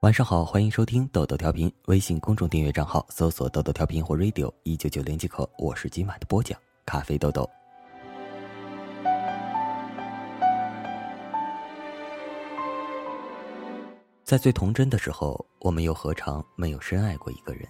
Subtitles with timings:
[0.00, 1.72] 晚上好，欢迎收听豆豆调频。
[1.86, 5.48] 微信公众订阅账号搜索“豆豆调频”或 “radio 一九九零”即可。
[5.56, 7.48] 我是今晚的播讲，咖啡豆豆。
[14.24, 17.66] 在最童真的时候，我们又何尝没有深爱过一个人？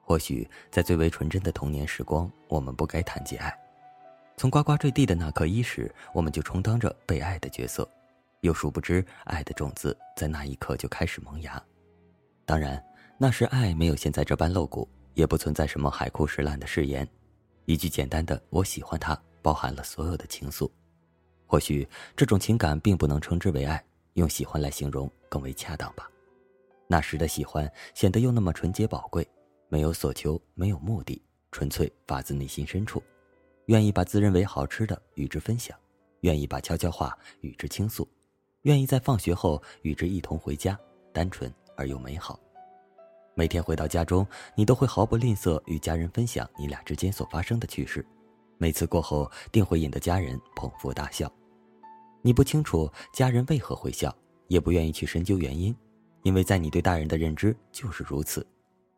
[0.00, 3.52] 或许在最为纯真的童年时光，我们不该谈及爱。
[4.36, 7.88] 从呱呱坠地的那刻伊始，我们就充当着被爱的角色。
[8.40, 11.62] 又殊不知，爱的种子在那一刻就开始萌芽。
[12.44, 12.82] 当然，
[13.18, 17.06] 那时爱没有现在这般露骨，也不存在什么海枯石烂的誓言。
[17.64, 20.70] 一句简单的“我喜欢他”，包含了所有的情愫。
[21.46, 23.84] 或许这种情感并不能称之为爱，
[24.14, 26.10] 用喜欢来形容更为恰当吧。
[26.86, 29.28] 那时的喜欢显得又那么纯洁宝贵，
[29.68, 31.20] 没有所求，没有目的，
[31.50, 33.02] 纯粹发自内心深处，
[33.66, 35.78] 愿意把自认为好吃的与之分享，
[36.20, 38.08] 愿意把悄悄话与之倾诉。
[38.62, 40.78] 愿意在放学后与之一同回家，
[41.12, 42.38] 单纯而又美好。
[43.34, 48.04] 每天回到家中，你都会毫不吝啬与家人分享你俩之间所发生的趣事。
[48.56, 51.32] 每次过后，定会引得家人捧腹大笑。
[52.20, 54.12] 你不清楚家人为何会笑，
[54.48, 55.72] 也不愿意去深究原因，
[56.24, 58.44] 因为在你对大人的认知就是如此：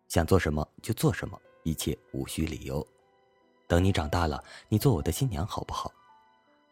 [0.09, 2.85] 想做什么就做什么，一切无需理由。
[3.69, 5.93] 等你长大了，你做我的新娘好不好？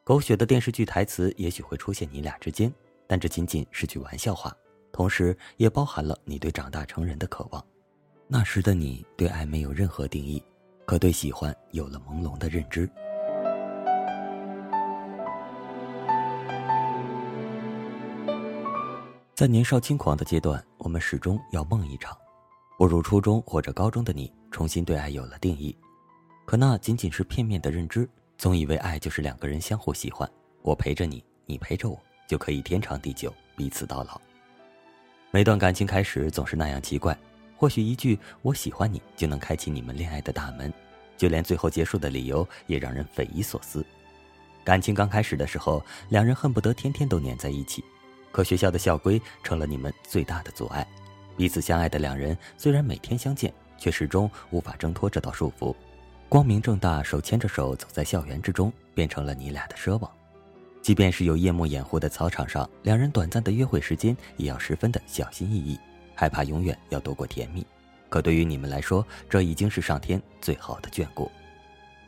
[0.08, 2.72] 狗血的电视剧台词也许会出现你俩之间，
[3.06, 4.50] 但这仅仅是句玩笑话，
[4.90, 7.62] 同时也包含了你对长大成人的渴望。
[8.26, 10.42] 那时的你对爱没有任何定义，
[10.86, 12.88] 可对喜欢有了朦胧的认知。
[19.34, 22.16] 在年少轻狂的阶段，我们始终要梦一场。
[22.78, 25.76] 步入初中或者高中的你，重新对爱有了定义，
[26.46, 28.08] 可那仅仅是片面的认知。
[28.38, 30.30] 总以为爱就是两个人相互喜欢，
[30.62, 34.20] 我陪着你，你陪着我，就可以天长地久，彼此到老。
[35.32, 37.18] 每段感情开始总是那样奇怪，
[37.56, 40.72] 或许一句“我喜欢你”就能开启你们恋爱的大门，
[41.16, 43.84] 就连最后结束的理由也让人匪夷所思。
[44.62, 47.84] 感情刚开始的时候，两人恨不得天天都黏在一起，
[48.30, 50.86] 可学校的校规成了你们最大的阻碍。
[51.36, 55.74] 彼此相爱的两人虽然每天相见，却始终无法挣脱这道束缚。
[56.28, 60.10] 光明正大，手牵着手走在校园之中，变成了你俩的奢望。
[60.82, 65.80] 即便是有夜幕掩护的操场上，两人短暂的约会时间也要十分的小心翼翼，
[66.14, 67.66] 害怕永远要躲过甜蜜。
[68.10, 71.30] 可对于你们来说，这已经是上天最好的眷顾。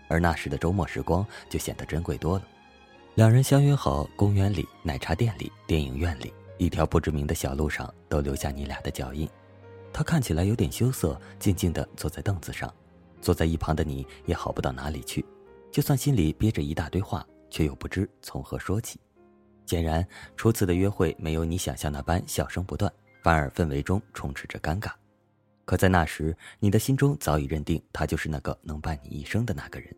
[0.06, 2.44] 而那时的周末时光就显得珍贵多了。
[3.14, 9.26] 两人相约好，公园里、奶茶店里、电影院里，一条不知名的小路上，都留下你俩的脚印。
[9.94, 12.70] 他看起来有点羞涩，静静地坐在凳子上。
[13.20, 15.24] 坐在一旁的你也好不到哪里去，
[15.70, 18.98] 就算心里憋着一大堆话，却又不知从何说起。
[19.66, 20.04] 显然，
[20.36, 22.92] 初次的约会没有你想象那般笑声不断，
[23.22, 24.90] 反而氛围中充斥着尴尬。
[25.64, 29.94] 可在那时，你的心中早已认定他就是那个能伴你一生的那个人，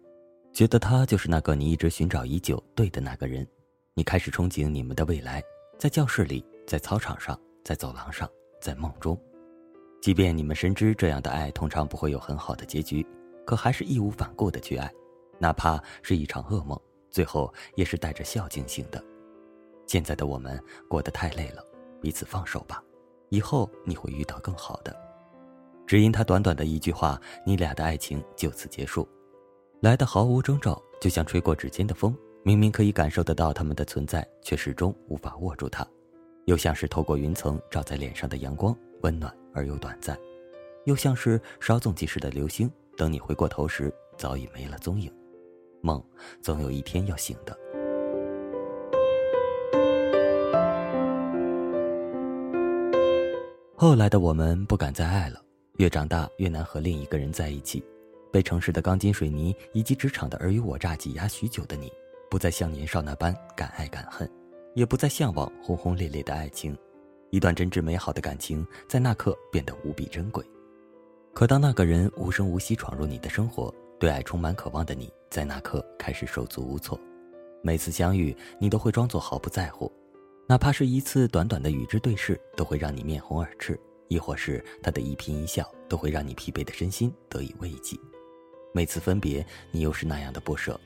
[0.52, 3.46] 觉得他就是那个你一直寻找已久对的那个人。
[3.94, 5.42] 你开始憧憬你们的未来，
[5.78, 8.28] 在教室里，在操场上，在走廊上，
[8.60, 9.18] 在梦中。
[10.02, 13.06] 即便你们深知这样的爱通常不会有很好的结局，
[13.46, 14.92] 可还是义无反顾的去爱，
[15.38, 16.76] 哪怕是一场噩梦，
[17.08, 19.02] 最后也是带着笑进行的。
[19.86, 21.64] 现在的我们过得太累了，
[22.00, 22.82] 彼此放手吧，
[23.28, 24.92] 以后你会遇到更好的。
[25.86, 29.08] 只因他短短的一句话，你俩的爱情就此结束，
[29.82, 35.86] 来的毫无征兆，就像吹过指尖的风，明明可以感受得到他们的存在，却始终无法握住它，
[36.46, 39.32] 又像是透过云层照在脸上的阳光，温暖。
[39.54, 40.18] 而又短暂，
[40.84, 42.70] 又像是稍纵即逝的流星。
[42.96, 45.12] 等你回过头时，早已没了踪影。
[45.80, 46.02] 梦
[46.40, 47.58] 总有一天要醒的。
[53.74, 55.42] 后来的我们不敢再爱了，
[55.78, 57.82] 越长大越难和另一个人在一起。
[58.30, 61.92] 被城市的钢筋水泥以及职场的尔虞我诈挤压许久的你，
[62.30, 64.30] 不再像年少那般敢爱敢恨，
[64.74, 66.78] 也不再向往轰轰烈烈的爱情。
[67.32, 70.44] 一段真挚美好的感情，在那刻变得无比珍贵。
[71.32, 77.00] 可当那个人无声无息闯入你的生活，对爱充满渴望的你，在那刻开始手足无措。
[77.62, 79.90] 每次相遇，你都会装作毫不在乎，
[80.46, 83.76] 哪怕是一次短短的与之对视，都会让你面红耳赤；
[84.08, 87.96] 亦或是他的一颦一笑，都会让你疲惫的身心得以慰藉。
[88.74, 90.78] 每次分别，你又是那样的不舍，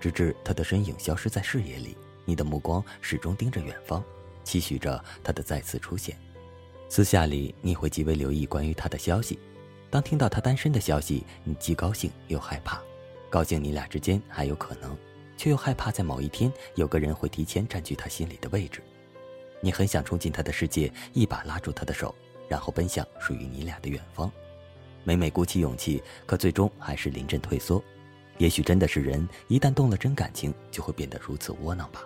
[0.00, 4.04] 直至他的身影消失在视野里，你的目光始终盯着远方。
[4.44, 6.16] 期许着他的再次出现，
[6.88, 9.38] 私下里你会极为留意关于他的消息。
[9.90, 12.80] 当听到他单身的消息，你既高兴又害怕。
[13.30, 14.96] 高兴你俩之间还有可能，
[15.36, 18.80] 却又害怕在某一天有个人会提前占据他心里的位置。
[19.60, 22.14] 你很想冲进他的世界，一把拉住他的手，
[22.48, 24.30] 然后奔向属于你俩的远方。
[25.02, 27.82] 每每鼓起勇气，可最终还是临阵退缩。
[28.38, 32.02] 也许真的是人一旦动了真感情，就会变得如此窝囊吧。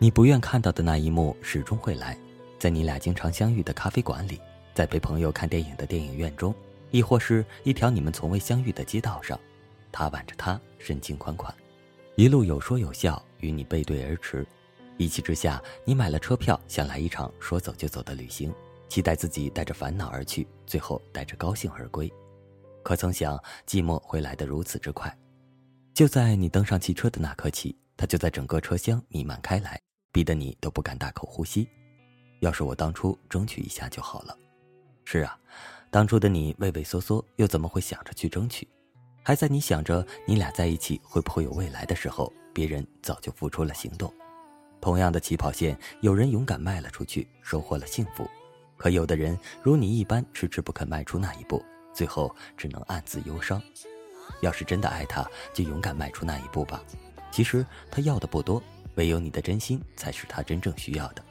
[0.00, 2.16] 你不愿看到的那一幕始终会来，
[2.56, 4.40] 在你俩经常相遇的咖啡馆里，
[4.72, 6.54] 在陪朋友看电影的电影院中，
[6.92, 9.38] 亦或是一条你们从未相遇的街道上，
[9.90, 11.52] 他挽着她，深情款款，
[12.14, 14.46] 一路有说有笑，与你背对而驰。
[14.98, 18.54] 一气之下，你买了车票，想来一场说走就走的旅行，
[18.88, 22.08] 期待自己带着烦恼而去，最后带着高兴而归。
[22.84, 23.36] 可曾想，
[23.66, 25.12] 寂寞会来得如此之快。
[25.92, 29.80] 就在你登上汽车的那刻起，它就在整个车厢弥漫开来。
[30.12, 31.68] 逼得你都不敢大口呼吸。
[32.40, 34.36] 要是我当初争取一下就好了。
[35.04, 35.38] 是啊，
[35.90, 38.68] 当初的你畏畏缩缩，又怎么会想着去争取？
[39.22, 44.12] 还在你想着你俩在一起会不会有未来的时候，别人早就付出了行动。
[44.80, 48.24] 同样的起跑线，有人勇敢迈了出去，收获了幸福；
[48.76, 51.62] 可有的人如你一般，迟迟不肯迈出那一步，
[51.92, 53.60] 最后只能暗自忧伤。
[54.40, 56.82] 要是真的爱他，就勇敢迈出那一步吧。
[57.32, 58.62] 其实他要的不多。
[58.98, 61.22] 唯有你的真心才是他真正需要的。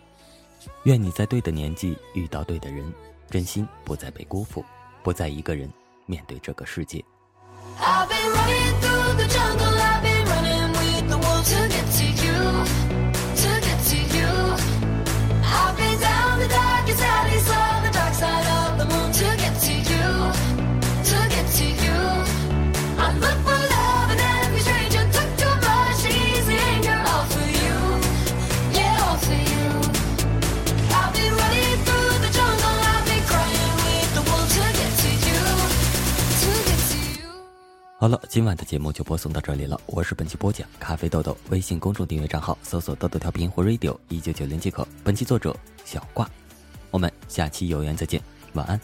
[0.83, 2.91] 愿你在对的年纪遇到对的人
[3.29, 4.65] 真心不再被辜负
[5.03, 5.71] 不再一个人
[6.05, 7.03] 面对这个世界。
[7.79, 9.96] I've been running through the jungle
[37.99, 39.81] 好了，今晚的节目就播送到这里了。
[39.87, 44.87] 我是本期播讲咖啡豆豆，微信公众订阅账号搜索“豆豆调频”或 “radio 一九九零”即可。
[45.03, 46.29] 本期作者小挂，
[46.91, 48.21] 我们下期有缘再见，
[48.53, 48.79] 晚安。